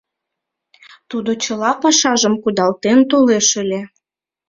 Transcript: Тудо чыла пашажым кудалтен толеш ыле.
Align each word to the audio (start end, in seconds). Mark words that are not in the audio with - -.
Тудо 1.09 1.31
чыла 1.43 1.71
пашажым 1.81 2.33
кудалтен 2.43 2.99
толеш 3.11 3.47
ыле. 3.61 3.81